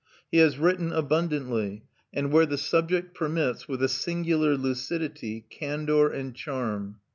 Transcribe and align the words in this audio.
He 0.31 0.39
has 0.39 0.57
written 0.57 0.91
abundantly 0.91 1.83
and, 2.11 2.31
where 2.31 2.47
the 2.47 2.57
subject 2.57 3.13
permits, 3.13 3.67
with 3.67 3.83
a 3.83 3.87
singular 3.87 4.57
lucidity, 4.57 5.45
candour, 5.51 6.07
and 6.11 6.33
charm. 6.35 6.99